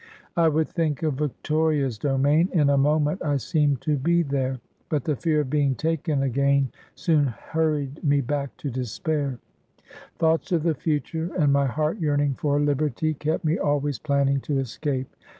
* 0.23 0.25
I 0.35 0.47
would 0.49 0.67
think 0.67 1.03
of 1.03 1.13
Victoria's 1.19 1.99
domain, 1.99 2.49
In 2.53 2.71
a 2.71 2.75
moment 2.79 3.23
I 3.23 3.37
seemed 3.37 3.81
to 3.81 3.97
be 3.97 4.23
there; 4.23 4.59
But 4.89 5.03
the 5.03 5.15
fear 5.15 5.41
of 5.41 5.51
being 5.51 5.75
taken 5.75 6.23
again, 6.23 6.71
Soon 6.95 7.27
hurried 7.27 8.03
me 8.03 8.21
back 8.21 8.57
to 8.57 8.71
despair/ 8.71 9.37
Thoughts 10.17 10.51
of 10.51 10.63
the 10.63 10.73
future, 10.73 11.31
and 11.37 11.53
my 11.53 11.67
heart 11.67 11.99
yearning 11.99 12.33
for 12.33 12.59
liberty, 12.59 13.13
kept 13.13 13.45
me 13.45 13.59
always 13.59 13.99
planning 13.99 14.39
to 14.41 14.57
escape.' 14.57 15.15